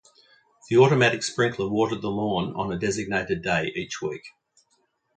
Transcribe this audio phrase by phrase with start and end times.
[0.67, 4.23] The automatic sprinkler watered the lawn on a designated day each week.